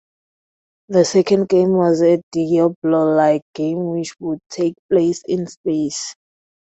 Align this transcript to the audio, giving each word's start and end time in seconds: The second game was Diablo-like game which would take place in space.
The 0.89 1.05
second 1.05 1.47
game 1.49 1.73
was 1.73 2.01
Diablo-like 2.31 3.43
game 3.53 3.85
which 3.91 4.15
would 4.19 4.39
take 4.49 4.73
place 4.89 5.21
in 5.27 5.45
space. 5.45 6.15